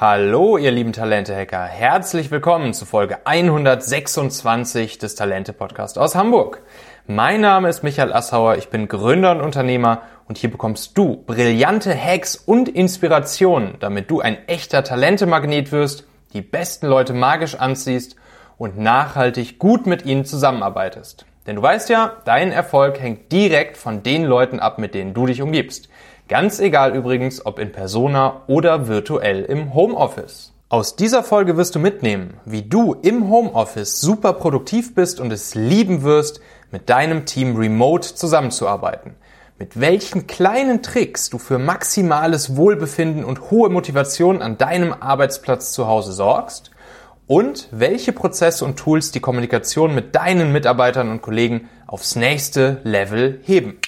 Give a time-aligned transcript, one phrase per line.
[0.00, 1.62] Hallo, ihr lieben Talente-Hacker.
[1.62, 6.62] Herzlich willkommen zu Folge 126 des Talente-Podcast aus Hamburg.
[7.06, 11.94] Mein Name ist Michael Assauer, ich bin Gründer und Unternehmer und hier bekommst du brillante
[11.94, 18.16] Hacks und Inspirationen, damit du ein echter Talente-Magnet wirst, die besten Leute magisch anziehst
[18.56, 21.26] und nachhaltig gut mit ihnen zusammenarbeitest.
[21.46, 25.26] Denn du weißt ja, dein Erfolg hängt direkt von den Leuten ab, mit denen du
[25.26, 25.90] dich umgibst.
[26.30, 30.52] Ganz egal übrigens, ob in Persona oder virtuell im Homeoffice.
[30.68, 35.56] Aus dieser Folge wirst du mitnehmen, wie du im Homeoffice super produktiv bist und es
[35.56, 39.16] lieben wirst, mit deinem Team remote zusammenzuarbeiten.
[39.58, 45.88] Mit welchen kleinen Tricks du für maximales Wohlbefinden und hohe Motivation an deinem Arbeitsplatz zu
[45.88, 46.70] Hause sorgst
[47.26, 53.40] und welche Prozesse und Tools die Kommunikation mit deinen Mitarbeitern und Kollegen aufs nächste Level
[53.42, 53.80] heben.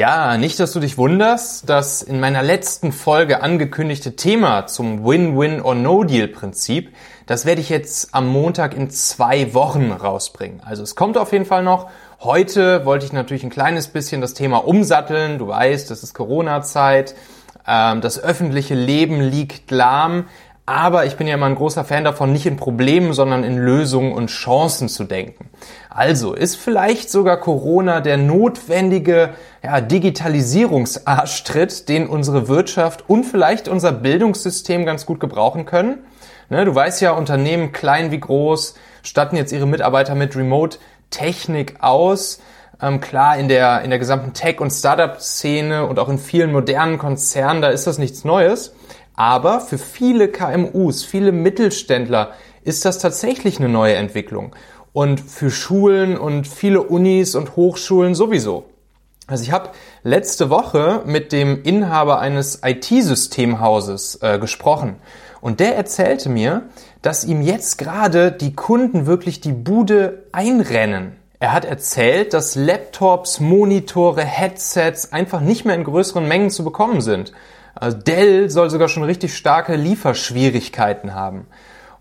[0.00, 5.60] Ja, nicht, dass du dich wunderst, das in meiner letzten Folge angekündigte Thema zum Win-Win
[5.60, 6.94] or No-Deal-Prinzip,
[7.26, 10.62] das werde ich jetzt am Montag in zwei Wochen rausbringen.
[10.64, 11.90] Also es kommt auf jeden Fall noch.
[12.20, 15.38] Heute wollte ich natürlich ein kleines bisschen das Thema umsatteln.
[15.38, 17.14] Du weißt, das ist Corona-Zeit.
[17.66, 20.28] Ähm, das öffentliche Leben liegt lahm.
[20.70, 24.12] Aber ich bin ja immer ein großer Fan davon, nicht in Problemen, sondern in Lösungen
[24.12, 25.50] und Chancen zu denken.
[25.88, 29.30] Also ist vielleicht sogar Corona der notwendige
[29.64, 36.04] ja, Digitalisierungsarschtritt, den unsere Wirtschaft und vielleicht unser Bildungssystem ganz gut gebrauchen können.
[36.50, 42.40] Ne, du weißt ja, Unternehmen klein wie groß statten jetzt ihre Mitarbeiter mit Remote-Technik aus.
[42.80, 46.98] Ähm, klar, in der, in der gesamten Tech- und Startup-Szene und auch in vielen modernen
[46.98, 48.72] Konzernen, da ist das nichts Neues.
[49.14, 54.54] Aber für viele KMUs, viele Mittelständler ist das tatsächlich eine neue Entwicklung.
[54.92, 58.64] Und für Schulen und viele Unis und Hochschulen sowieso.
[59.26, 59.70] Also ich habe
[60.02, 64.96] letzte Woche mit dem Inhaber eines IT-Systemhauses äh, gesprochen
[65.40, 66.62] und der erzählte mir,
[67.02, 71.16] dass ihm jetzt gerade die Kunden wirklich die Bude einrennen.
[71.38, 77.00] Er hat erzählt, dass Laptops, Monitore, Headsets einfach nicht mehr in größeren Mengen zu bekommen
[77.00, 77.32] sind.
[77.80, 81.46] Also Dell soll sogar schon richtig starke Lieferschwierigkeiten haben.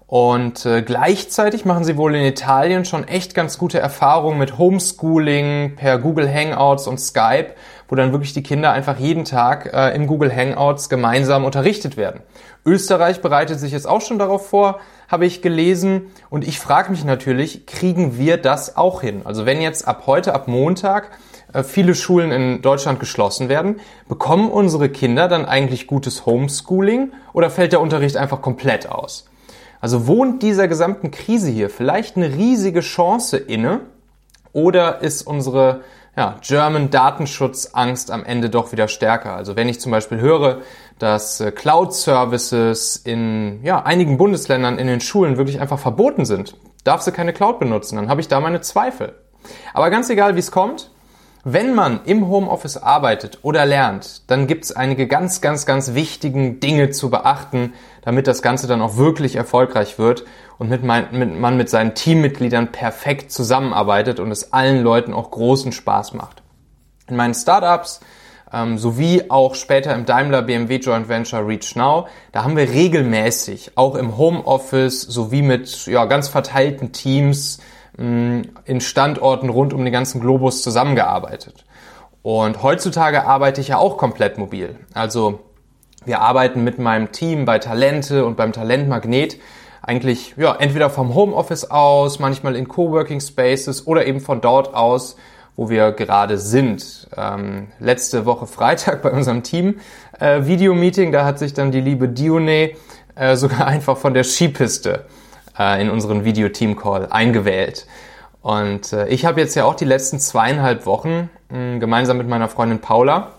[0.07, 5.75] Und äh, gleichzeitig machen sie wohl in Italien schon echt ganz gute Erfahrungen mit Homeschooling
[5.78, 7.53] per Google Hangouts und Skype,
[7.89, 12.22] wo dann wirklich die Kinder einfach jeden Tag äh, im Google Hangouts gemeinsam unterrichtet werden.
[12.66, 16.11] Österreich bereitet sich jetzt auch schon darauf vor, habe ich gelesen.
[16.29, 19.22] Und ich frage mich natürlich, kriegen wir das auch hin?
[19.25, 21.09] Also wenn jetzt ab heute, ab Montag,
[21.51, 27.50] äh, viele Schulen in Deutschland geschlossen werden, bekommen unsere Kinder dann eigentlich gutes Homeschooling oder
[27.50, 29.25] fällt der Unterricht einfach komplett aus?
[29.81, 33.81] Also wohnt dieser gesamten Krise hier vielleicht eine riesige Chance inne
[34.51, 35.81] oder ist unsere
[36.16, 39.36] ja, German Datenschutzangst am Ende doch wieder stärker?
[39.36, 40.59] Also wenn ich zum Beispiel höre,
[40.97, 46.56] dass äh, Cloud Services in ja, einigen Bundesländern in den Schulen wirklich einfach verboten sind,
[46.84, 49.16] darf sie keine Cloud benutzen, dann habe ich da meine Zweifel.
[49.74, 50.92] Aber ganz egal, wie es kommt,
[51.46, 56.59] wenn man im Homeoffice arbeitet oder lernt, dann gibt es einige ganz, ganz, ganz wichtigen
[56.59, 60.25] Dinge zu beachten, damit das Ganze dann auch wirklich erfolgreich wird
[60.59, 65.31] und mit mein, mit, man mit seinen Teammitgliedern perfekt zusammenarbeitet und es allen Leuten auch
[65.31, 66.44] großen Spaß macht.
[67.08, 68.02] In meinen Startups
[68.53, 73.72] ähm, sowie auch später im Daimler BMW Joint Venture Reach Now, da haben wir regelmäßig
[73.75, 77.59] auch im Homeoffice sowie mit ja, ganz verteilten Teams
[77.98, 81.66] in Standorten rund um den ganzen Globus zusammengearbeitet.
[82.22, 84.78] Und heutzutage arbeite ich ja auch komplett mobil.
[84.94, 85.42] Also
[86.06, 89.38] wir arbeiten mit meinem Team bei Talente und beim Talentmagnet
[89.89, 95.16] eigentlich ja, entweder vom Homeoffice aus, manchmal in Coworking Spaces oder eben von dort aus,
[95.55, 97.07] wo wir gerade sind.
[97.17, 99.79] Ähm, letzte Woche Freitag bei unserem Team
[100.19, 102.73] äh, Videomeeting, da hat sich dann die liebe Dione
[103.16, 105.05] äh, sogar einfach von der Skipiste
[105.57, 107.88] äh, in unseren Video-Team-Call eingewählt.
[108.44, 112.47] Und äh, ich habe jetzt ja auch die letzten zweieinhalb Wochen mh, gemeinsam mit meiner
[112.47, 113.31] Freundin Paula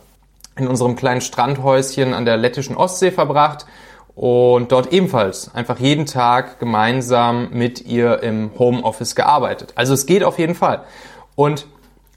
[0.56, 3.67] in unserem kleinen Strandhäuschen an der lettischen Ostsee verbracht
[4.15, 9.73] und dort ebenfalls einfach jeden Tag gemeinsam mit ihr im Homeoffice gearbeitet.
[9.77, 10.85] Also es geht auf jeden Fall.
[11.37, 11.67] Und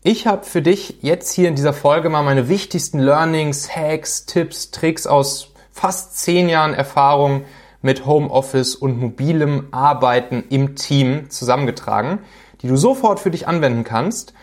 [0.03, 4.71] ich habe für dich jetzt hier in dieser Folge mal meine wichtigsten Learnings, Hacks, Tipps,
[4.71, 7.45] Tricks aus fast zehn Jahren Erfahrung
[7.81, 12.19] mit Homeoffice und mobilem Arbeiten im Team zusammengetragen,
[12.61, 14.33] die du sofort für dich anwenden kannst.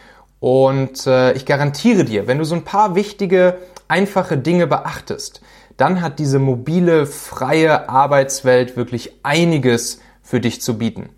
[0.41, 3.59] Und äh, ich garantiere dir, wenn du so ein paar wichtige,
[3.89, 5.43] einfache Dinge beachtest,
[5.81, 11.09] dann hat diese mobile, freie Arbeitswelt wirklich einiges für dich zu bieten.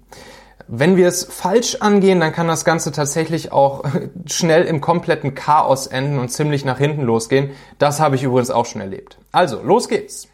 [0.69, 3.82] Wenn wir es falsch angehen, dann kann das Ganze tatsächlich auch
[4.26, 7.50] schnell im kompletten Chaos enden und ziemlich nach hinten losgehen.
[7.79, 9.19] Das habe ich übrigens auch schon erlebt.
[9.32, 10.29] Also, los geht's!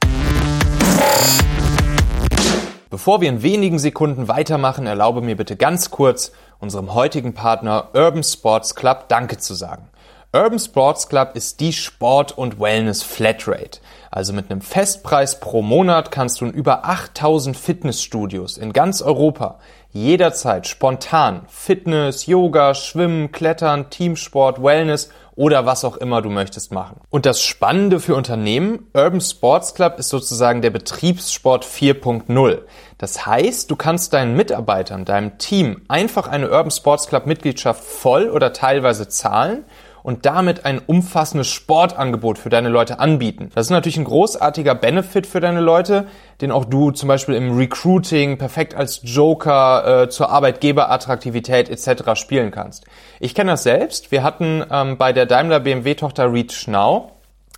[2.90, 8.22] Bevor wir in wenigen Sekunden weitermachen, erlaube mir bitte ganz kurz, unserem heutigen Partner Urban
[8.22, 9.88] Sports Club Danke zu sagen.
[10.34, 13.80] Urban Sports Club ist die Sport- und Wellness Flatrate.
[14.10, 19.58] Also mit einem Festpreis pro Monat kannst du in über 8000 Fitnessstudios in ganz Europa
[19.90, 27.00] jederzeit spontan Fitness, Yoga, Schwimmen, Klettern, Teamsport, Wellness oder was auch immer du möchtest machen.
[27.10, 32.62] Und das Spannende für Unternehmen, Urban Sports Club ist sozusagen der Betriebssport 4.0.
[32.98, 38.30] Das heißt, du kannst deinen Mitarbeitern, deinem Team einfach eine Urban Sports Club Mitgliedschaft voll
[38.30, 39.64] oder teilweise zahlen
[40.02, 43.50] und damit ein umfassendes Sportangebot für deine Leute anbieten.
[43.54, 46.06] Das ist natürlich ein großartiger Benefit für deine Leute,
[46.40, 52.14] den auch du zum Beispiel im Recruiting perfekt als Joker äh, zur Arbeitgeberattraktivität etc.
[52.14, 52.84] spielen kannst.
[53.20, 54.10] Ich kenne das selbst.
[54.10, 57.12] Wir hatten ähm, bei der Daimler BMW Tochter Reach Now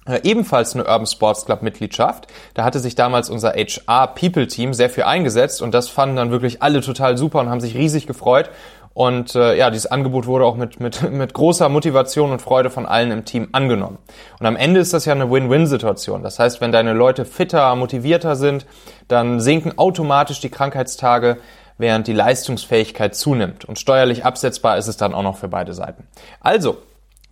[0.07, 2.27] äh, ebenfalls eine Urban Sports Club Mitgliedschaft.
[2.55, 6.31] Da hatte sich damals unser HR People Team sehr viel eingesetzt und das fanden dann
[6.31, 8.51] wirklich alle total super und haben sich riesig gefreut.
[8.93, 12.87] Und äh, ja, dieses Angebot wurde auch mit, mit, mit großer Motivation und Freude von
[12.87, 13.99] allen im Team angenommen.
[14.39, 16.23] Und am Ende ist das ja eine Win-Win-Situation.
[16.23, 18.67] Das heißt, wenn deine Leute fitter, motivierter sind,
[19.09, 21.39] dann sinken automatisch die Krankheitstage,
[21.79, 23.65] während die Leistungsfähigkeit zunimmt.
[23.65, 26.07] Und steuerlich absetzbar ist es dann auch noch für beide Seiten.
[26.41, 26.77] Also,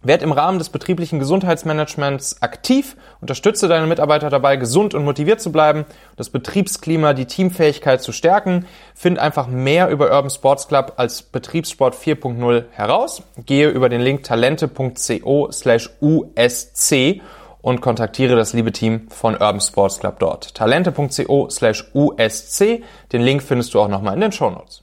[0.00, 5.50] Werd im Rahmen des betrieblichen Gesundheitsmanagements aktiv, unterstütze deine Mitarbeiter dabei, gesund und motiviert zu
[5.50, 5.86] bleiben,
[6.16, 8.66] das Betriebsklima, die Teamfähigkeit zu stärken.
[8.94, 13.22] Find einfach mehr über Urban Sports Club als Betriebssport 4.0 heraus.
[13.44, 17.20] Gehe über den Link talente.co slash usc
[17.60, 20.54] und kontaktiere das liebe Team von Urban Sports Club dort.
[20.54, 22.82] talente.co slash usc.
[23.12, 24.78] Den Link findest du auch nochmal in den Show Notes.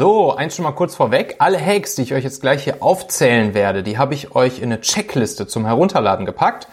[0.00, 1.34] So, eins schon mal kurz vorweg.
[1.40, 4.72] Alle Hacks, die ich euch jetzt gleich hier aufzählen werde, die habe ich euch in
[4.72, 6.68] eine Checkliste zum Herunterladen gepackt.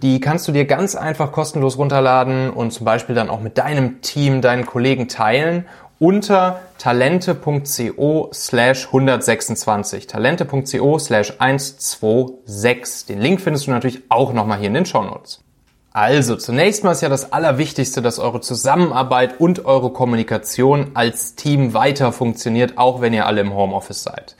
[0.00, 4.00] Die kannst du dir ganz einfach kostenlos runterladen und zum Beispiel dann auch mit deinem
[4.00, 5.66] Team, deinen Kollegen teilen
[5.98, 10.06] unter talente.co slash 126.
[10.06, 13.06] Talente.co slash 126.
[13.06, 15.42] Den Link findest du natürlich auch nochmal hier in den Show Notes.
[15.92, 21.72] Also, zunächst mal ist ja das Allerwichtigste, dass eure Zusammenarbeit und eure Kommunikation als Team
[21.74, 24.36] weiter funktioniert, auch wenn ihr alle im Homeoffice seid.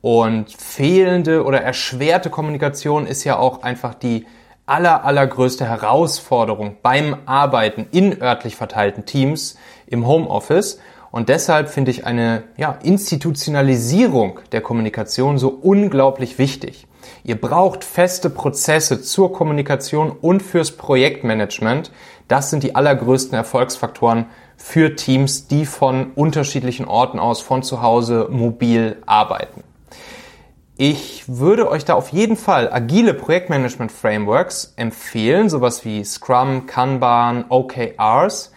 [0.00, 4.26] Und fehlende oder erschwerte Kommunikation ist ja auch einfach die
[4.66, 9.56] aller, allergrößte Herausforderung beim Arbeiten in örtlich verteilten Teams
[9.86, 10.78] im Homeoffice.
[11.10, 16.86] Und deshalb finde ich eine ja, Institutionalisierung der Kommunikation so unglaublich wichtig.
[17.26, 21.90] Ihr braucht feste Prozesse zur Kommunikation und fürs Projektmanagement.
[22.28, 24.26] Das sind die allergrößten Erfolgsfaktoren
[24.58, 29.64] für Teams, die von unterschiedlichen Orten aus, von zu Hause mobil arbeiten.
[30.76, 37.46] Ich würde euch da auf jeden Fall agile Projektmanagement Frameworks empfehlen, sowas wie Scrum, Kanban,
[37.48, 38.52] OKRs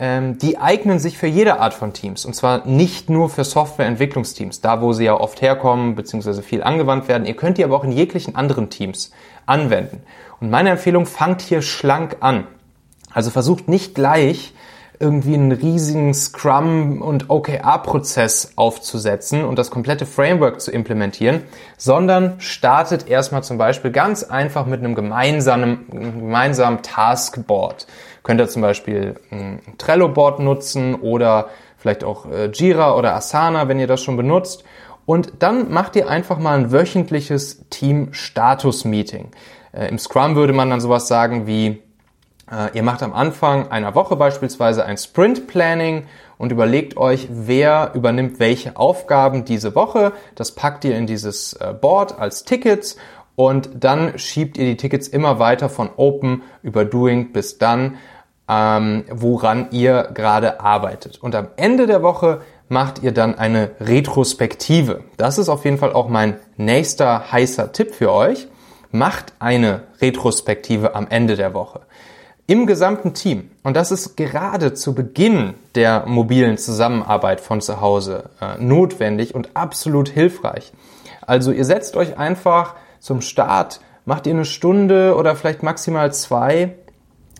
[0.00, 2.24] ähm, die eignen sich für jede Art von Teams.
[2.24, 7.06] Und zwar nicht nur für Softwareentwicklungsteams, da wo sie ja oft herkommen, beziehungsweise viel angewandt
[7.06, 7.26] werden.
[7.26, 9.12] Ihr könnt die aber auch in jeglichen anderen Teams
[9.44, 10.02] anwenden.
[10.40, 12.46] Und meine Empfehlung, fangt hier schlank an.
[13.12, 14.54] Also versucht nicht gleich
[15.00, 21.42] irgendwie einen riesigen Scrum- und OKR-Prozess aufzusetzen und das komplette Framework zu implementieren,
[21.78, 27.86] sondern startet erstmal zum Beispiel ganz einfach mit einem gemeinsamen, gemeinsamen Taskboard.
[28.22, 33.80] Könnt ihr zum Beispiel ein Trello-Board nutzen oder vielleicht auch äh, Jira oder Asana, wenn
[33.80, 34.64] ihr das schon benutzt.
[35.06, 39.30] Und dann macht ihr einfach mal ein wöchentliches Team-Status-Meeting.
[39.72, 41.82] Äh, Im Scrum würde man dann sowas sagen wie,
[42.74, 48.76] ihr macht am Anfang einer Woche beispielsweise ein Sprint-Planning und überlegt euch, wer übernimmt welche
[48.76, 50.12] Aufgaben diese Woche.
[50.34, 52.96] Das packt ihr in dieses Board als Tickets
[53.40, 57.96] und dann schiebt ihr die Tickets immer weiter von Open über Doing bis dann,
[58.48, 61.22] ähm, woran ihr gerade arbeitet.
[61.22, 65.04] Und am Ende der Woche macht ihr dann eine Retrospektive.
[65.16, 68.46] Das ist auf jeden Fall auch mein nächster heißer Tipp für euch.
[68.92, 71.80] Macht eine Retrospektive am Ende der Woche.
[72.50, 73.48] Im gesamten Team.
[73.62, 79.50] Und das ist gerade zu Beginn der mobilen Zusammenarbeit von zu Hause äh, notwendig und
[79.54, 80.72] absolut hilfreich.
[81.24, 86.74] Also ihr setzt euch einfach zum Start macht ihr eine Stunde oder vielleicht maximal zwei,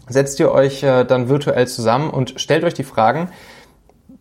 [0.09, 3.31] setzt ihr euch äh, dann virtuell zusammen und stellt euch die Fragen,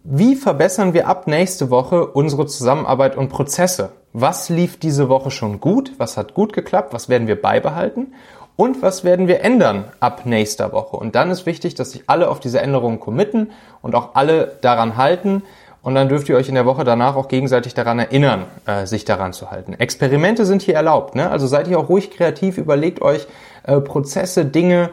[0.03, 3.91] wie verbessern wir ab nächste Woche unsere Zusammenarbeit und Prozesse?
[4.13, 5.93] Was lief diese Woche schon gut?
[5.99, 6.93] Was hat gut geklappt?
[6.93, 8.15] Was werden wir beibehalten?
[8.59, 10.97] Und was werden wir ändern ab nächster Woche.
[10.97, 13.51] Und dann ist wichtig, dass sich alle auf diese Änderungen committen
[13.81, 15.43] und auch alle daran halten.
[15.81, 19.05] Und dann dürft ihr euch in der Woche danach auch gegenseitig daran erinnern, äh, sich
[19.05, 19.75] daran zu halten.
[19.75, 21.15] Experimente sind hier erlaubt.
[21.15, 21.31] Ne?
[21.31, 23.27] Also seid ihr auch ruhig kreativ, überlegt euch
[23.63, 24.89] äh, Prozesse, Dinge,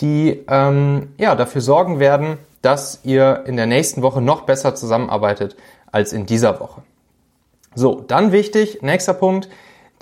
[0.00, 5.56] die ähm, ja, dafür sorgen werden, dass ihr in der nächsten Woche noch besser zusammenarbeitet
[5.92, 6.80] als in dieser Woche.
[7.74, 9.50] So, dann wichtig, nächster Punkt,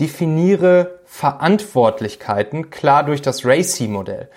[0.00, 4.28] definiere Verantwortlichkeiten klar durch das RACI-Modell.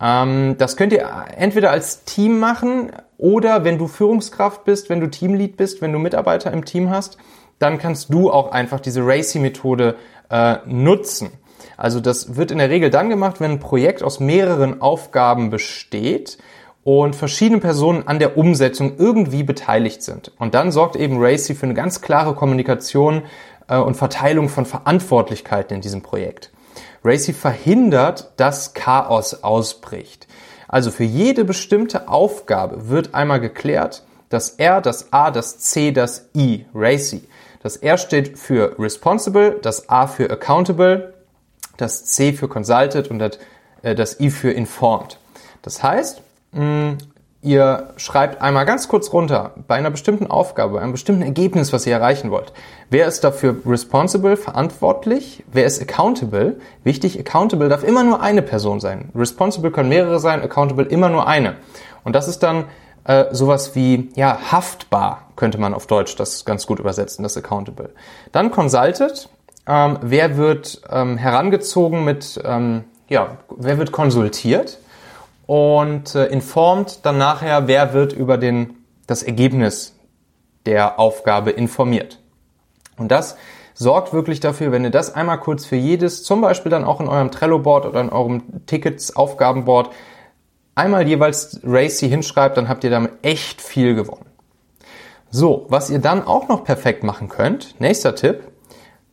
[0.00, 5.08] Ähm, das könnt ihr entweder als Team machen oder wenn du Führungskraft bist, wenn du
[5.08, 7.18] Teamlead bist, wenn du Mitarbeiter im Team hast,
[7.58, 9.96] dann kannst du auch einfach diese RACI-Methode
[10.30, 11.30] äh, nutzen.
[11.76, 16.38] Also das wird in der Regel dann gemacht, wenn ein Projekt aus mehreren Aufgaben besteht
[16.84, 20.32] und verschiedene Personen an der Umsetzung irgendwie beteiligt sind.
[20.38, 23.22] Und dann sorgt eben Racy für eine ganz klare Kommunikation
[23.68, 26.50] äh, und Verteilung von Verantwortlichkeiten in diesem Projekt.
[27.04, 30.26] Racy verhindert, dass Chaos ausbricht.
[30.68, 36.30] Also für jede bestimmte Aufgabe wird einmal geklärt, das R, das A, das C, das
[36.34, 37.28] I, Racy.
[37.62, 41.14] Das R steht für responsible, das A für accountable,
[41.76, 43.38] das C für consulted und das,
[43.82, 45.18] äh, das I für informed.
[45.62, 46.22] Das heißt,
[47.44, 51.92] ihr schreibt einmal ganz kurz runter, bei einer bestimmten Aufgabe, einem bestimmten Ergebnis, was ihr
[51.92, 52.52] erreichen wollt.
[52.88, 55.44] Wer ist dafür responsible, verantwortlich?
[55.52, 56.56] Wer ist accountable?
[56.82, 59.10] Wichtig, accountable darf immer nur eine Person sein.
[59.14, 61.56] Responsible können mehrere sein, accountable immer nur eine.
[62.02, 62.64] Und das ist dann
[63.04, 67.90] äh, sowas wie, ja, haftbar, könnte man auf Deutsch das ganz gut übersetzen, das accountable.
[68.32, 69.28] Dann consulted,
[69.66, 74.78] ähm, wer wird ähm, herangezogen mit, ähm, ja, wer wird konsultiert?
[75.46, 79.96] Und äh, informt dann nachher, wer wird über den, das Ergebnis
[80.66, 82.20] der Aufgabe informiert.
[82.96, 83.36] Und das
[83.74, 87.08] sorgt wirklich dafür, wenn ihr das einmal kurz für jedes, zum Beispiel dann auch in
[87.08, 89.90] eurem Trello-Board oder in eurem Tickets-Aufgabenboard,
[90.74, 94.26] einmal jeweils Racy hinschreibt, dann habt ihr damit echt viel gewonnen.
[95.30, 98.44] So, was ihr dann auch noch perfekt machen könnt, nächster Tipp,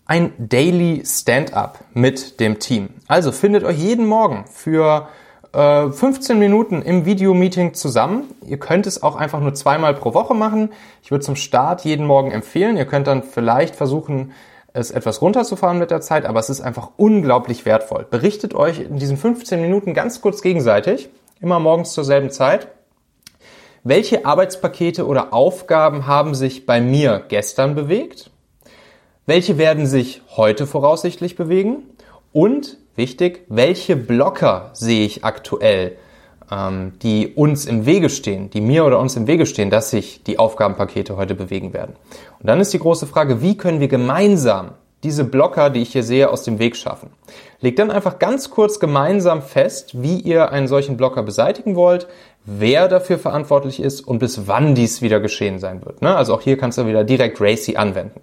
[0.05, 2.89] ein Daily Stand-up mit dem Team.
[3.07, 5.07] Also findet euch jeden Morgen für
[5.53, 8.33] 15 äh, Minuten im Videomeeting zusammen.
[8.45, 10.71] Ihr könnt es auch einfach nur zweimal pro Woche machen.
[11.03, 12.77] Ich würde zum Start jeden Morgen empfehlen.
[12.77, 14.31] Ihr könnt dann vielleicht versuchen,
[14.73, 18.07] es etwas runterzufahren mit der Zeit, aber es ist einfach unglaublich wertvoll.
[18.09, 21.09] Berichtet euch in diesen 15 Minuten ganz kurz gegenseitig,
[21.41, 22.69] immer morgens zur selben Zeit.
[23.83, 28.29] Welche Arbeitspakete oder Aufgaben haben sich bei mir gestern bewegt?
[29.25, 31.83] Welche werden sich heute voraussichtlich bewegen?
[32.31, 35.97] Und wichtig, welche Blocker sehe ich aktuell,
[36.51, 40.23] ähm, die uns im Wege stehen, die mir oder uns im Wege stehen, dass sich
[40.23, 41.95] die Aufgabenpakete heute bewegen werden.
[42.39, 44.71] Und dann ist die große Frage, wie können wir gemeinsam
[45.03, 47.09] diese Blocker, die ich hier sehe, aus dem Weg schaffen.
[47.59, 52.07] Legt dann einfach ganz kurz gemeinsam fest, wie ihr einen solchen Blocker beseitigen wollt,
[52.45, 56.01] wer dafür verantwortlich ist und bis wann dies wieder geschehen sein wird.
[56.01, 56.15] Ne?
[56.15, 58.21] Also auch hier kannst du wieder direkt Racy anwenden.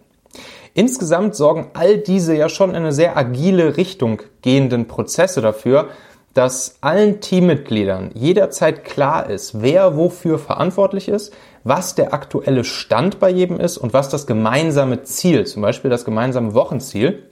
[0.79, 5.89] Insgesamt sorgen all diese ja schon in eine sehr agile Richtung gehenden Prozesse dafür,
[6.35, 13.29] dass allen Teammitgliedern jederzeit klar ist, wer wofür verantwortlich ist, was der aktuelle Stand bei
[13.29, 17.25] jedem ist und was das gemeinsame Ziel, zum Beispiel das gemeinsame Wochenziel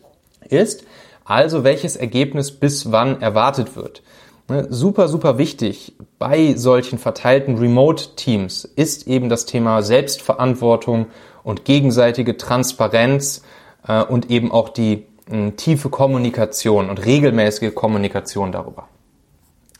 [0.49, 0.83] ist,
[1.25, 4.03] also welches Ergebnis bis wann erwartet wird.
[4.49, 11.07] Ne, super, super wichtig bei solchen verteilten Remote-Teams ist eben das Thema Selbstverantwortung
[11.47, 13.43] und gegenseitige Transparenz
[13.87, 18.89] äh, und eben auch die äh, tiefe Kommunikation und regelmäßige Kommunikation darüber.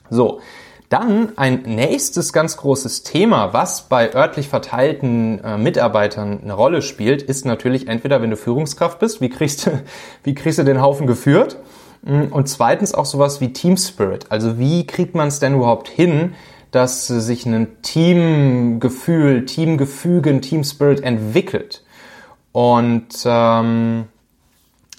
[0.09, 0.39] So,
[0.91, 7.21] dann ein nächstes ganz großes Thema, was bei örtlich verteilten äh, Mitarbeitern eine Rolle spielt,
[7.23, 9.73] ist natürlich entweder, wenn du Führungskraft bist, wie kriegst du,
[10.23, 11.59] wie kriegst du den Haufen geführt?
[12.05, 14.27] Und zweitens auch sowas wie Team Spirit.
[14.29, 16.35] Also wie kriegt man es denn überhaupt hin,
[16.77, 21.83] dass sich ein Teamgefühl, Teamgefüge, ein Team Spirit entwickelt.
[22.53, 24.05] Und ähm,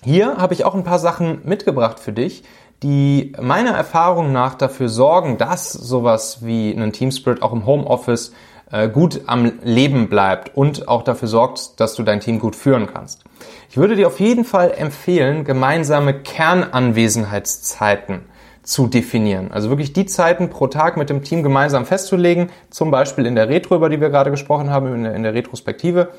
[0.03, 2.43] hier habe ich auch ein paar Sachen mitgebracht für dich,
[2.81, 8.34] die meiner Erfahrung nach dafür sorgen, dass sowas wie ein Team Spirit auch im Homeoffice
[8.72, 12.88] äh, gut am Leben bleibt und auch dafür sorgt, dass du dein Team gut führen
[12.91, 13.24] kannst.
[13.69, 18.22] Ich würde dir auf jeden Fall empfehlen, gemeinsame Kernanwesenheitszeiten
[18.67, 19.50] zu definieren.
[19.51, 23.47] Also wirklich die Zeiten pro Tag mit dem Team gemeinsam festzulegen, zum Beispiel in der
[23.47, 26.09] Retro, über die wir gerade gesprochen haben, in der, in der Retrospektive.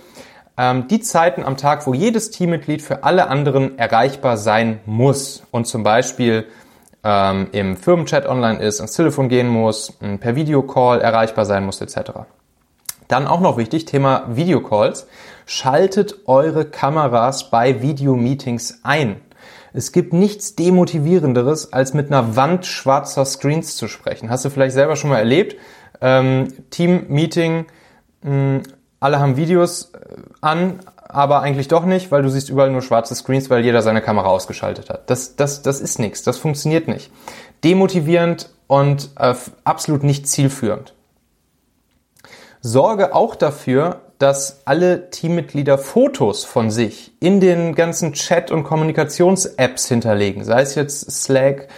[0.57, 5.67] Ähm, die Zeiten am Tag, wo jedes Teammitglied für alle anderen erreichbar sein muss und
[5.67, 6.47] zum Beispiel
[7.05, 12.13] ähm, im Firmenchat online ist, ans Telefon gehen muss, per Videocall erreichbar sein muss, etc.
[13.09, 15.07] Dann auch noch wichtig, Thema Videocalls.
[15.45, 19.21] Schaltet eure Kameras bei Videomeetings ein.
[19.73, 24.31] Es gibt nichts demotivierenderes, als mit einer Wand schwarzer Screens zu sprechen.
[24.31, 25.57] Hast du vielleicht selber schon mal erlebt?
[26.01, 27.67] Ähm, Team-Meeting,
[29.01, 29.99] alle haben Videos äh,
[30.41, 34.03] an, aber eigentlich doch nicht, weil du siehst überall nur schwarze Screens, weil jeder seine
[34.03, 35.09] Kamera ausgeschaltet hat.
[35.09, 37.11] Das, das, das ist nichts, das funktioniert nicht.
[37.65, 40.95] Demotivierend und äh, absolut nicht zielführend.
[42.61, 49.89] Sorge auch dafür, dass alle Teammitglieder Fotos von sich in den ganzen Chat- und Kommunikations-Apps
[49.89, 51.69] hinterlegen, sei es jetzt Slack,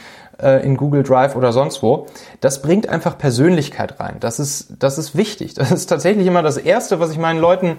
[0.43, 2.07] äh, in Google Drive oder sonst wo.
[2.41, 4.17] Das bringt einfach Persönlichkeit rein.
[4.21, 5.55] Das ist, das ist wichtig.
[5.55, 7.77] Das ist tatsächlich immer das Erste, was ich meinen Leuten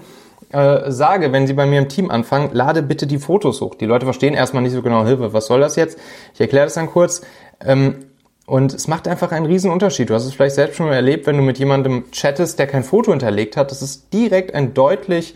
[0.52, 3.76] äh, sage, wenn sie bei mir im Team anfangen, lade bitte die Fotos hoch.
[3.76, 5.98] Die Leute verstehen erstmal nicht so genau, Hilfe, was soll das jetzt?
[6.34, 7.22] Ich erkläre das dann kurz.
[7.64, 8.06] Ähm,
[8.46, 10.10] und es macht einfach einen riesen Unterschied.
[10.10, 12.84] Du hast es vielleicht selbst schon mal erlebt, wenn du mit jemandem chattest, der kein
[12.84, 13.72] Foto hinterlegt hat.
[13.72, 15.36] Das ist direkt ein deutlich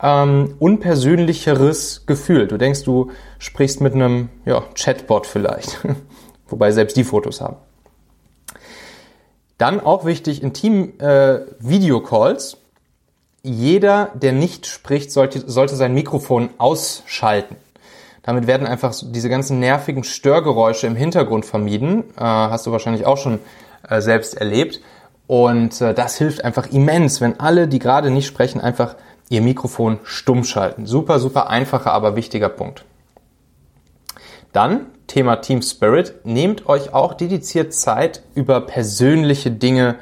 [0.00, 2.48] ähm, unpersönlicheres Gefühl.
[2.48, 5.78] Du denkst, du sprichst mit einem ja, Chatbot vielleicht.
[6.48, 7.56] Wobei selbst die Fotos haben.
[9.58, 12.54] Dann auch wichtig in Team-Video-Calls.
[12.54, 12.56] Äh,
[13.44, 17.56] jeder, der nicht spricht, sollte, sollte sein Mikrofon ausschalten.
[18.22, 22.04] Damit werden einfach diese ganzen nervigen Störgeräusche im Hintergrund vermieden.
[22.16, 23.40] Äh, hast du wahrscheinlich auch schon
[23.88, 24.80] äh, selbst erlebt.
[25.26, 28.96] Und äh, das hilft einfach immens, wenn alle, die gerade nicht sprechen, einfach
[29.28, 30.86] ihr Mikrofon stumm schalten.
[30.86, 32.84] Super, super einfacher, aber wichtiger Punkt.
[34.52, 36.14] Dann Thema Team Spirit.
[36.24, 39.96] Nehmt euch auch dediziert Zeit, über persönliche Dinge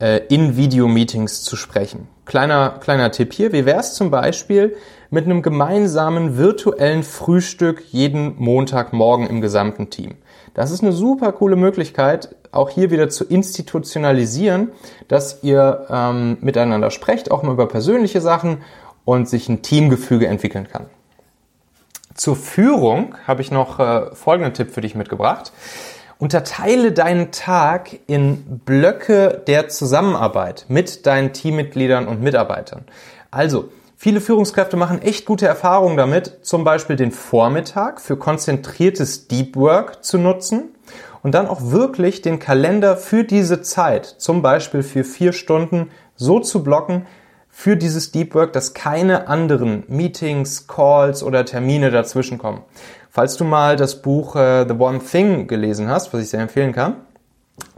[0.00, 2.08] äh, in Videomeetings zu sprechen.
[2.26, 3.52] Kleiner, kleiner Tipp hier.
[3.52, 4.76] Wie wäre es zum Beispiel
[5.10, 10.16] mit einem gemeinsamen virtuellen Frühstück jeden Montagmorgen im gesamten Team?
[10.54, 14.72] Das ist eine super coole Möglichkeit, auch hier wieder zu institutionalisieren,
[15.08, 18.58] dass ihr ähm, miteinander sprecht, auch mal über persönliche Sachen
[19.04, 20.86] und sich ein Teamgefüge entwickeln kann.
[22.14, 25.52] Zur Führung habe ich noch äh, folgenden Tipp für dich mitgebracht.
[26.18, 32.84] Unterteile deinen Tag in Blöcke der Zusammenarbeit mit deinen Teammitgliedern und Mitarbeitern.
[33.30, 39.56] Also, viele Führungskräfte machen echt gute Erfahrungen damit, zum Beispiel den Vormittag für konzentriertes Deep
[39.56, 40.70] Work zu nutzen
[41.22, 46.40] und dann auch wirklich den Kalender für diese Zeit, zum Beispiel für vier Stunden, so
[46.40, 47.06] zu blocken,
[47.50, 52.62] für dieses Deep Work, dass keine anderen Meetings, Calls oder Termine dazwischen kommen.
[53.10, 56.72] Falls du mal das Buch äh, The One Thing gelesen hast, was ich sehr empfehlen
[56.72, 56.96] kann,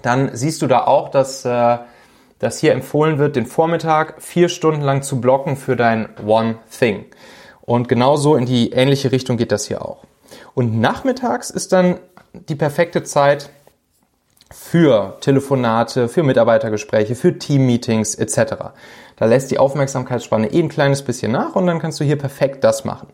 [0.02, 1.78] dann siehst du da auch, dass, äh,
[2.42, 7.04] dass hier empfohlen wird, den Vormittag vier Stunden lang zu blocken für dein One Thing.
[7.60, 10.02] Und genauso in die ähnliche Richtung geht das hier auch.
[10.52, 12.00] Und nachmittags ist dann
[12.32, 13.50] die perfekte Zeit
[14.50, 18.54] für Telefonate, für Mitarbeitergespräche, für Teammeetings etc.
[19.14, 22.64] Da lässt die Aufmerksamkeitsspanne eh ein kleines bisschen nach und dann kannst du hier perfekt
[22.64, 23.06] das machen.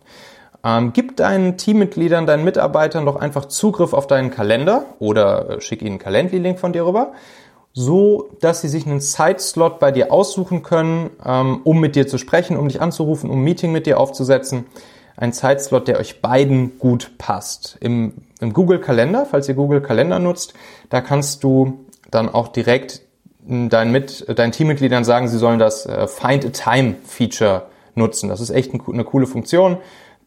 [0.64, 5.82] Ähm, gib deinen Teammitgliedern, deinen Mitarbeitern doch einfach Zugriff auf deinen Kalender oder äh, schick
[5.82, 7.12] ihnen einen Calendly-Link von dir rüber,
[7.78, 12.18] so dass sie sich einen Zeitslot bei dir aussuchen können, ähm, um mit dir zu
[12.18, 14.66] sprechen, um dich anzurufen, um ein Meeting mit dir aufzusetzen.
[15.16, 17.78] Ein Zeitslot, der euch beiden gut passt.
[17.80, 20.54] Im, im Google Kalender, falls ihr Google Kalender nutzt,
[20.90, 23.02] da kannst du dann auch direkt
[23.46, 28.28] deinen, Mit, deinen Teammitgliedern sagen, sie sollen das äh, Find a Time Feature nutzen.
[28.28, 29.78] Das ist echt eine coole Funktion.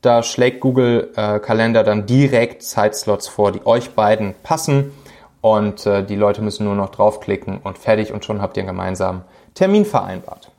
[0.01, 4.91] Da schlägt Google äh, Kalender dann direkt Zeitslots vor, die euch beiden passen.
[5.41, 8.69] Und äh, die Leute müssen nur noch draufklicken und fertig und schon habt ihr einen
[8.69, 9.23] gemeinsamen
[9.55, 10.51] Termin vereinbart.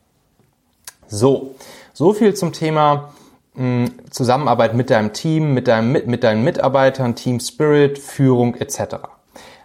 [1.06, 1.54] So,
[1.92, 3.12] so viel zum Thema
[3.54, 8.96] mh, Zusammenarbeit mit deinem Team, mit, deinem, mit, mit deinen Mitarbeitern, Team Spirit, Führung etc.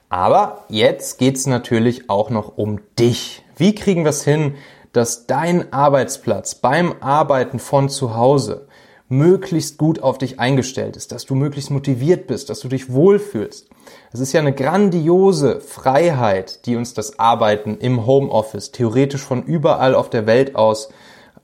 [0.09, 3.43] Aber jetzt geht's natürlich auch noch um dich.
[3.55, 4.55] Wie kriegen wir es hin,
[4.93, 8.66] dass dein Arbeitsplatz beim Arbeiten von zu Hause
[9.09, 13.69] möglichst gut auf dich eingestellt ist, dass du möglichst motiviert bist, dass du dich wohlfühlst.
[14.11, 19.95] Es ist ja eine grandiose Freiheit, die uns das Arbeiten im Homeoffice theoretisch von überall
[19.95, 20.89] auf der Welt aus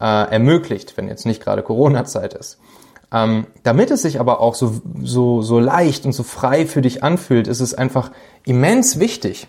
[0.02, 2.60] äh, ermöglicht, wenn jetzt nicht gerade Corona-Zeit ist.
[3.12, 7.04] Ähm, damit es sich aber auch so, so, so leicht und so frei für dich
[7.04, 8.12] anfühlt, ist es einfach
[8.44, 9.48] immens wichtig,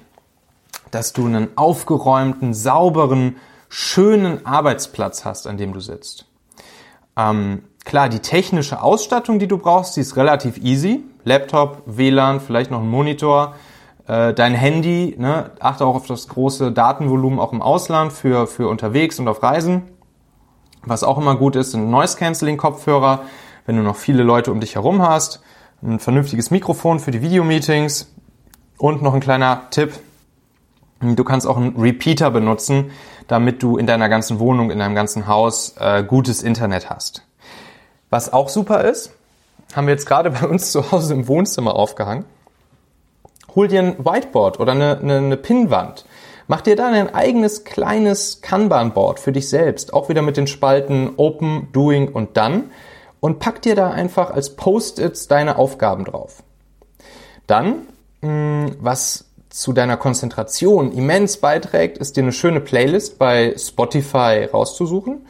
[0.90, 3.36] dass du einen aufgeräumten, sauberen,
[3.68, 6.26] schönen Arbeitsplatz hast, an dem du sitzt.
[7.16, 11.02] Ähm, klar, die technische Ausstattung, die du brauchst, die ist relativ easy.
[11.24, 13.54] Laptop, WLAN, vielleicht noch ein Monitor,
[14.06, 15.14] äh, dein Handy.
[15.18, 15.52] Ne?
[15.60, 19.82] Achte auch auf das große Datenvolumen auch im Ausland für, für unterwegs und auf Reisen.
[20.82, 23.20] Was auch immer gut ist, sind Noise-Canceling-Kopfhörer
[23.66, 25.40] wenn du noch viele Leute um dich herum hast,
[25.82, 28.12] ein vernünftiges Mikrofon für die Videomeetings
[28.78, 29.92] und noch ein kleiner Tipp.
[31.00, 32.90] Du kannst auch einen Repeater benutzen,
[33.26, 37.26] damit du in deiner ganzen Wohnung, in deinem ganzen Haus äh, gutes Internet hast.
[38.14, 39.10] Was auch super ist,
[39.74, 42.24] haben wir jetzt gerade bei uns zu Hause im Wohnzimmer aufgehangen.
[43.56, 46.04] Hol dir ein Whiteboard oder eine, eine, eine Pinnwand.
[46.46, 51.14] Mach dir dann ein eigenes kleines Kanban-Board für dich selbst, auch wieder mit den Spalten
[51.16, 52.66] Open, Doing und Done
[53.18, 56.44] und pack dir da einfach als Post-its deine Aufgaben drauf.
[57.48, 57.88] Dann,
[58.20, 65.26] mh, was zu deiner Konzentration immens beiträgt, ist dir eine schöne Playlist bei Spotify rauszusuchen.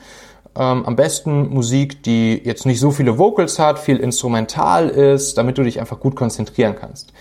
[0.57, 5.59] Ähm, am besten Musik, die jetzt nicht so viele Vocals hat, viel instrumental ist, damit
[5.59, 7.13] du dich einfach gut konzentrieren kannst.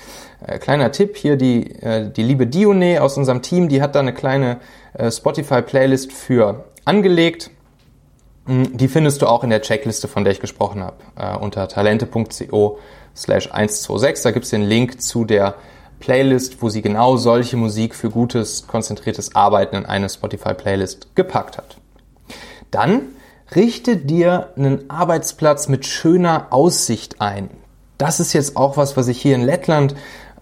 [0.45, 4.01] Äh, kleiner Tipp hier, die, äh, die liebe Dione aus unserem Team, die hat da
[4.01, 4.59] eine kleine
[4.93, 7.49] äh, Spotify-Playlist für angelegt.
[8.45, 11.67] Hm, die findest du auch in der Checkliste, von der ich gesprochen habe, äh, unter
[11.67, 12.77] talente.co
[13.15, 14.23] slash 126.
[14.23, 15.55] Da gibt's den Link zu der
[15.99, 21.77] Playlist, wo sie genau solche Musik für gutes, konzentriertes Arbeiten in eine Spotify-Playlist gepackt hat.
[22.69, 23.03] Dann
[23.55, 27.49] richte dir einen Arbeitsplatz mit schöner Aussicht ein.
[27.97, 29.95] Das ist jetzt auch was, was ich hier in Lettland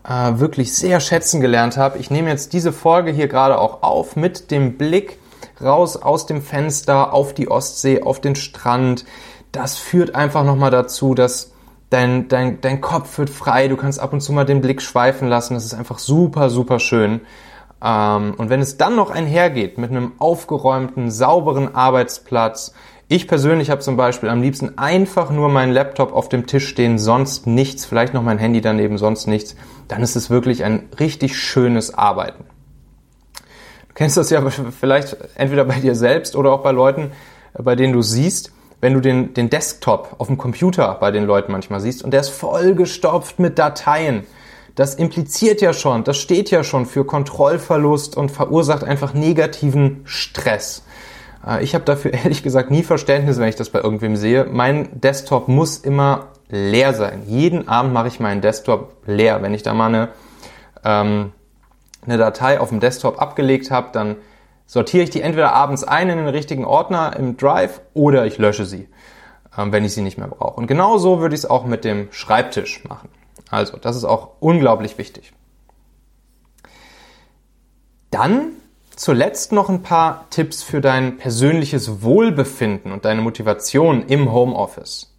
[0.08, 2.00] äh, wirklich sehr schätzen gelernt habe.
[2.00, 5.20] Ich nehme jetzt diese Folge hier gerade auch auf mit dem Blick
[5.62, 9.06] raus aus dem Fenster auf die Ostsee, auf den Strand.
[9.52, 11.52] Das führt einfach nochmal dazu, dass
[11.90, 15.28] dein, dein, dein Kopf wird frei, du kannst ab und zu mal den Blick schweifen
[15.28, 15.54] lassen.
[15.54, 17.22] Das ist einfach super, super schön.
[17.84, 22.74] Ähm, und wenn es dann noch einhergeht mit einem aufgeräumten, sauberen Arbeitsplatz,
[23.08, 26.98] ich persönlich habe zum Beispiel am liebsten einfach nur meinen Laptop auf dem Tisch stehen,
[26.98, 29.56] sonst nichts, vielleicht noch mein Handy daneben, sonst nichts.
[29.90, 32.46] Dann ist es wirklich ein richtig schönes Arbeiten.
[33.90, 34.42] Du kennst das ja
[34.80, 37.12] vielleicht entweder bei dir selbst oder auch bei Leuten,
[37.54, 41.26] äh, bei denen du siehst, wenn du den, den Desktop auf dem Computer bei den
[41.26, 44.24] Leuten manchmal siehst und der ist vollgestopft mit Dateien.
[44.76, 50.84] Das impliziert ja schon, das steht ja schon für Kontrollverlust und verursacht einfach negativen Stress.
[51.46, 54.46] Äh, ich habe dafür ehrlich gesagt nie Verständnis, wenn ich das bei irgendwem sehe.
[54.46, 57.24] Mein Desktop muss immer leer sein.
[57.28, 59.42] Jeden Abend mache ich meinen Desktop leer.
[59.42, 60.10] Wenn ich da mal eine,
[60.84, 61.32] ähm,
[62.06, 64.18] eine Datei auf dem Desktop abgelegt habe, dann
[64.66, 68.66] sortiere ich die entweder abends ein in den richtigen Ordner im Drive oder ich lösche
[68.66, 68.88] sie,
[69.58, 70.56] ähm, wenn ich sie nicht mehr brauche.
[70.60, 73.10] Und genau so würde ich es auch mit dem Schreibtisch machen.
[73.52, 75.34] Also, das ist auch unglaublich wichtig.
[78.10, 78.54] Dann
[78.96, 85.14] zuletzt noch ein paar Tipps für dein persönliches Wohlbefinden und deine Motivation im Homeoffice.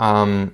[0.00, 0.52] Ähm,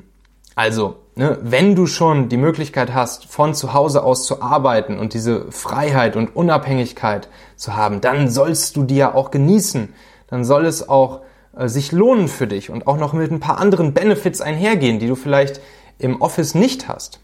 [0.57, 5.15] also, ne, wenn du schon die Möglichkeit hast, von zu Hause aus zu arbeiten und
[5.15, 9.95] diese Freiheit und Unabhängigkeit zu haben, dann sollst du die ja auch genießen.
[10.27, 11.21] Dann soll es auch
[11.57, 15.07] äh, sich lohnen für dich und auch noch mit ein paar anderen Benefits einhergehen, die
[15.07, 15.61] du vielleicht
[16.01, 17.21] im Office nicht hast.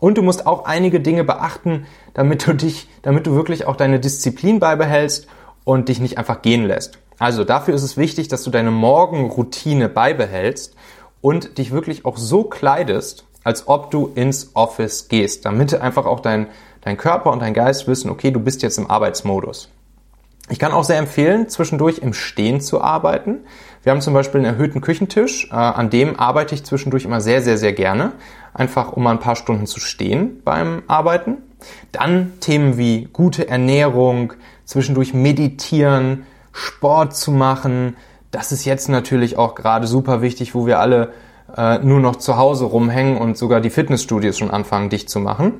[0.00, 4.00] Und du musst auch einige Dinge beachten, damit du dich, damit du wirklich auch deine
[4.00, 5.28] Disziplin beibehältst
[5.64, 6.98] und dich nicht einfach gehen lässt.
[7.18, 10.74] Also dafür ist es wichtig, dass du deine Morgenroutine beibehältst
[11.20, 16.20] und dich wirklich auch so kleidest, als ob du ins Office gehst, damit einfach auch
[16.20, 16.46] dein,
[16.80, 19.68] dein Körper und dein Geist wissen, okay, du bist jetzt im Arbeitsmodus.
[20.48, 23.40] Ich kann auch sehr empfehlen, zwischendurch im Stehen zu arbeiten.
[23.82, 27.42] Wir haben zum Beispiel einen erhöhten Küchentisch, äh, an dem arbeite ich zwischendurch immer sehr,
[27.42, 28.12] sehr, sehr gerne
[28.54, 31.38] einfach um mal ein paar Stunden zu stehen beim Arbeiten.
[31.92, 34.32] Dann Themen wie gute Ernährung,
[34.64, 37.96] zwischendurch meditieren, Sport zu machen.
[38.30, 41.12] Das ist jetzt natürlich auch gerade super wichtig, wo wir alle
[41.56, 45.54] äh, nur noch zu Hause rumhängen und sogar die Fitnessstudios schon anfangen, dicht zu machen.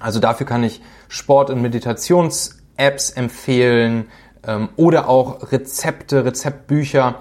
[0.00, 4.06] Also dafür kann ich Sport- und Meditations-Apps empfehlen
[4.46, 7.16] ähm, oder auch Rezepte, Rezeptbücher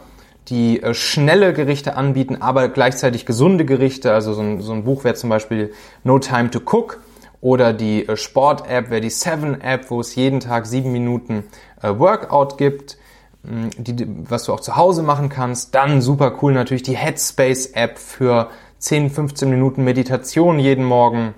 [0.49, 4.13] die äh, schnelle Gerichte anbieten, aber gleichzeitig gesunde Gerichte.
[4.13, 6.99] Also so ein, so ein Buch wäre zum Beispiel No Time to Cook
[7.41, 11.43] oder die äh, Sport-App wäre die Seven App, wo es jeden Tag sieben Minuten
[11.81, 12.97] äh, Workout gibt,
[13.43, 15.73] mh, die, was du auch zu Hause machen kannst.
[15.73, 21.33] Dann super cool natürlich die Headspace App für 10, 15 Minuten Meditation jeden Morgen.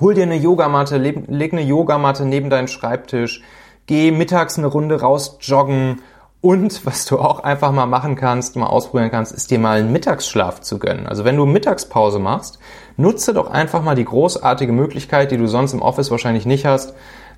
[0.00, 3.42] Hol dir eine Yogamatte, leg eine Yogamatte neben deinen Schreibtisch,
[3.86, 6.02] geh mittags eine Runde raus joggen
[6.40, 9.92] und was du auch einfach mal machen kannst, mal ausprobieren kannst, ist dir mal einen
[9.92, 11.06] Mittagsschlaf zu gönnen.
[11.06, 12.58] Also wenn du Mittagspause machst,
[12.96, 16.94] nutze doch einfach mal die großartige Möglichkeit, die du sonst im Office wahrscheinlich nicht hast,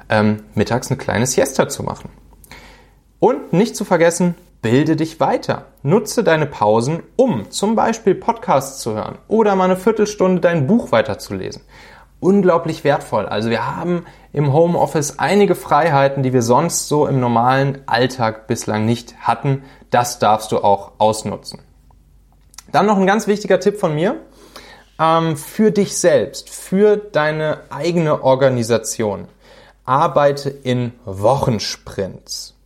[0.09, 2.11] ähm, mittags eine kleine Siesta zu machen.
[3.21, 5.67] Und nicht zu vergessen, bilde dich weiter.
[5.83, 10.93] Nutze deine Pausen, um zum Beispiel Podcasts zu hören oder mal eine Viertelstunde dein Buch
[10.93, 11.63] weiterzulesen
[12.21, 13.27] unglaublich wertvoll.
[13.27, 18.85] Also wir haben im Homeoffice einige Freiheiten, die wir sonst so im normalen Alltag bislang
[18.85, 19.65] nicht hatten.
[19.91, 21.61] Das darfst du auch ausnutzen.
[22.73, 24.17] Dann noch ein ganz wichtiger Tipp von mir.
[25.01, 29.29] Ähm, für dich selbst, für deine eigene Organisation.
[29.85, 32.58] Arbeite in Wochensprints.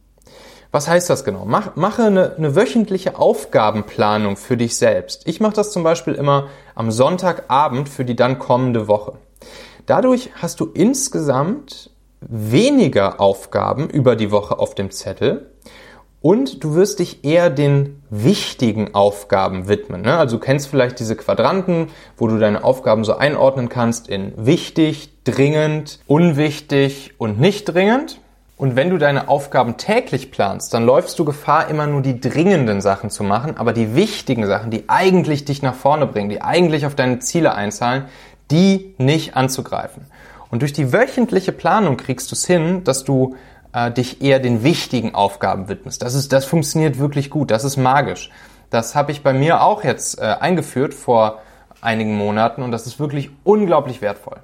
[0.72, 1.44] Was heißt das genau?
[1.44, 5.28] Mach, mache eine, eine wöchentliche Aufgabenplanung für dich selbst.
[5.28, 9.12] Ich mache das zum Beispiel immer am Sonntagabend für die dann kommende Woche.
[9.84, 11.90] Dadurch hast du insgesamt
[12.22, 15.50] weniger Aufgaben über die Woche auf dem Zettel
[16.22, 20.00] und du wirst dich eher den wichtigen Aufgaben widmen.
[20.00, 20.16] Ne?
[20.16, 25.10] Also du kennst vielleicht diese Quadranten, wo du deine Aufgaben so einordnen kannst in wichtig,
[25.24, 28.21] dringend, unwichtig und nicht dringend.
[28.62, 32.80] Und wenn du deine Aufgaben täglich planst, dann läufst du Gefahr, immer nur die dringenden
[32.80, 36.86] Sachen zu machen, aber die wichtigen Sachen, die eigentlich dich nach vorne bringen, die eigentlich
[36.86, 38.04] auf deine Ziele einzahlen,
[38.52, 40.06] die nicht anzugreifen.
[40.48, 43.34] Und durch die wöchentliche Planung kriegst du es hin, dass du
[43.72, 46.00] äh, dich eher den wichtigen Aufgaben widmest.
[46.00, 48.30] Das, ist, das funktioniert wirklich gut, das ist magisch.
[48.70, 51.42] Das habe ich bei mir auch jetzt äh, eingeführt vor
[51.80, 54.38] einigen Monaten und das ist wirklich unglaublich wertvoll.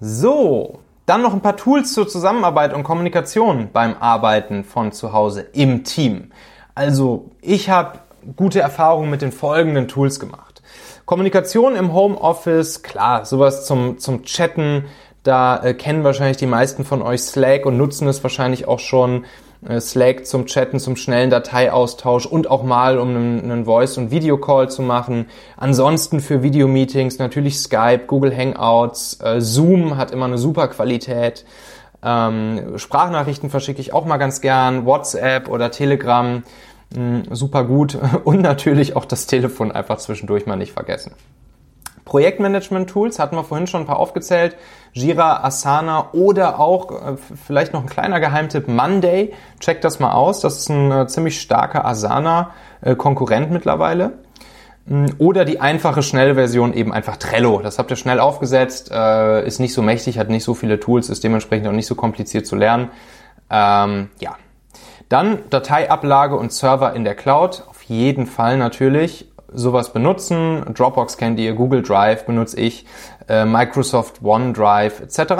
[0.00, 5.42] So, dann noch ein paar Tools zur Zusammenarbeit und Kommunikation beim Arbeiten von zu Hause
[5.52, 6.30] im Team.
[6.74, 7.98] Also, ich habe
[8.36, 10.62] gute Erfahrungen mit den folgenden Tools gemacht.
[11.04, 14.86] Kommunikation im Homeoffice, klar, sowas zum, zum Chatten,
[15.22, 19.24] da äh, kennen wahrscheinlich die meisten von euch Slack und nutzen es wahrscheinlich auch schon.
[19.68, 24.70] Äh, Slack zum Chatten, zum schnellen Dateiaustausch und auch mal, um einen, Voice- und Videocall
[24.70, 25.26] zu machen.
[25.56, 31.44] Ansonsten für Videomeetings natürlich Skype, Google Hangouts, äh, Zoom hat immer eine super Qualität.
[32.02, 36.42] Ähm, Sprachnachrichten verschicke ich auch mal ganz gern, WhatsApp oder Telegram.
[36.94, 41.12] Mm, super gut und natürlich auch das Telefon einfach zwischendurch mal nicht vergessen.
[42.04, 44.56] Projektmanagement-Tools hatten wir vorhin schon ein paar aufgezählt.
[44.92, 49.32] Jira, Asana oder auch äh, vielleicht noch ein kleiner Geheimtipp Monday.
[49.60, 50.40] Checkt das mal aus.
[50.40, 54.18] Das ist ein äh, ziemlich starker Asana-Konkurrent mittlerweile.
[54.86, 57.60] Mm, oder die einfache, schnelle Version eben einfach Trello.
[57.62, 61.08] Das habt ihr schnell aufgesetzt, äh, ist nicht so mächtig, hat nicht so viele Tools,
[61.08, 62.90] ist dementsprechend auch nicht so kompliziert zu lernen.
[63.50, 64.36] Ähm, ja,
[65.08, 69.30] dann Dateiablage und Server in der Cloud, auf jeden Fall natürlich.
[69.54, 70.64] Sowas benutzen.
[70.74, 72.86] Dropbox kennt ihr, Google Drive benutze ich,
[73.28, 75.34] äh, Microsoft OneDrive etc.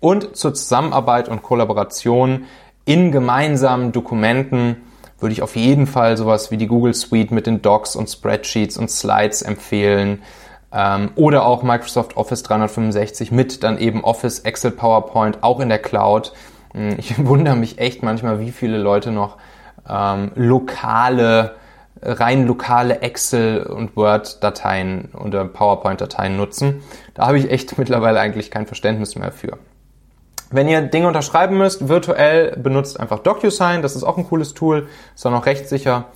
[0.00, 2.44] Und zur Zusammenarbeit und Kollaboration
[2.84, 4.76] in gemeinsamen Dokumenten
[5.18, 8.76] würde ich auf jeden Fall sowas wie die Google Suite mit den Docs und Spreadsheets
[8.78, 10.22] und Slides empfehlen.
[10.72, 15.80] Ähm, oder auch Microsoft Office 365 mit dann eben Office, Excel, PowerPoint, auch in der
[15.80, 16.32] Cloud.
[16.72, 19.36] Hm, ich wundere mich echt manchmal, wie viele Leute noch
[19.88, 21.56] ähm, lokale,
[22.02, 26.82] rein lokale Excel- und Word-Dateien oder PowerPoint-Dateien nutzen.
[27.14, 29.58] Da habe ich echt mittlerweile eigentlich kein Verständnis mehr für.
[30.50, 33.82] Wenn ihr Dinge unterschreiben müsst, virtuell benutzt einfach DocuSign.
[33.82, 36.06] Das ist auch ein cooles Tool, ist auch noch rechtssicher.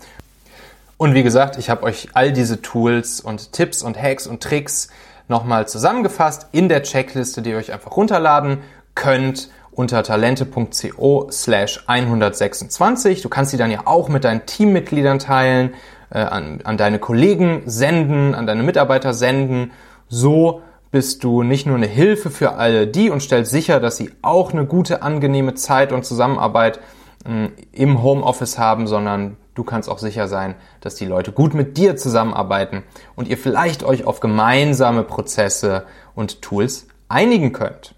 [0.96, 4.88] Und wie gesagt, ich habe euch all diese Tools und Tipps und Hacks und Tricks
[5.28, 8.58] nochmal zusammengefasst in der Checkliste, die ihr euch einfach runterladen
[8.94, 13.22] könnt unter talente.co slash 126.
[13.22, 15.74] Du kannst sie dann ja auch mit deinen Teammitgliedern teilen,
[16.10, 19.72] äh, an, an deine Kollegen senden, an deine Mitarbeiter senden.
[20.08, 24.12] So bist du nicht nur eine Hilfe für alle die und stellst sicher, dass sie
[24.22, 26.78] auch eine gute, angenehme Zeit und Zusammenarbeit
[27.26, 31.76] äh, im Homeoffice haben, sondern du kannst auch sicher sein, dass die Leute gut mit
[31.76, 32.84] dir zusammenarbeiten
[33.16, 35.84] und ihr vielleicht euch auf gemeinsame Prozesse
[36.14, 37.94] und Tools einigen könnt.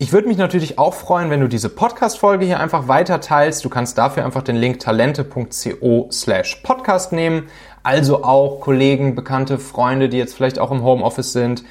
[0.00, 3.64] Ich würde mich natürlich auch freuen, wenn du diese Podcast-Folge hier einfach weiter teilst.
[3.64, 7.48] Du kannst dafür einfach den Link talente.co slash podcast nehmen.
[7.82, 11.64] Also auch Kollegen, Bekannte, Freunde, die jetzt vielleicht auch im Homeoffice sind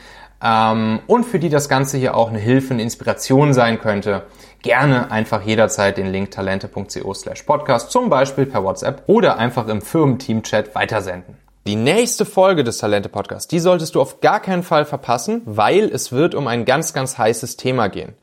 [0.43, 4.23] ähm, und für die das Ganze hier auch eine Hilfe, eine Inspiration sein könnte.
[4.61, 9.81] Gerne einfach jederzeit den Link talente.co slash podcast zum Beispiel per WhatsApp oder einfach im
[9.81, 11.46] Firmenteam-Chat weitersenden.
[11.67, 15.91] Die nächste Folge des Talente Podcasts, die solltest du auf gar keinen Fall verpassen, weil
[15.91, 18.13] es wird um ein ganz, ganz heißes Thema gehen.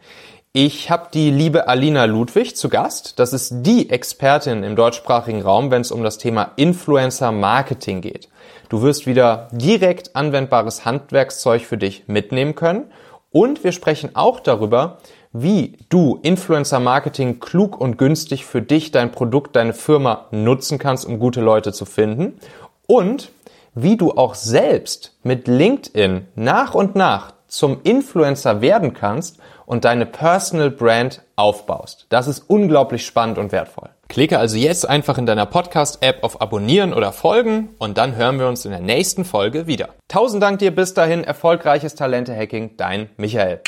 [0.55, 3.19] Ich habe die liebe Alina Ludwig zu Gast.
[3.19, 8.31] Das ist die Expertin im deutschsprachigen Raum, wenn es um das Thema Influencer Marketing geht.
[8.71, 12.87] Du wirst wieder direkt anwendbares Handwerkszeug für dich mitnehmen können.
[13.31, 15.01] Und wir sprechen auch darüber,
[15.35, 21.05] wie du Influencer Marketing klug und günstig für dich, dein Produkt, deine Firma nutzen kannst,
[21.05, 22.39] um gute Leute zu finden
[22.87, 23.31] und
[23.75, 30.07] wie du auch selbst mit LinkedIn nach und nach zum Influencer werden kannst und deine
[30.07, 32.07] Personal Brand aufbaust.
[32.09, 33.91] Das ist unglaublich spannend und wertvoll.
[34.09, 38.49] Klicke also jetzt einfach in deiner Podcast-App auf Abonnieren oder Folgen und dann hören wir
[38.49, 39.91] uns in der nächsten Folge wieder.
[40.09, 43.61] Tausend Dank dir bis dahin, erfolgreiches Talente-Hacking, dein Michael.